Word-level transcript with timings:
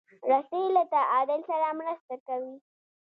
رسۍ 0.29 0.63
له 0.75 0.83
تعادل 0.95 1.39
سره 1.49 1.69
مرسته 1.79 2.15
کوي. 2.25 2.55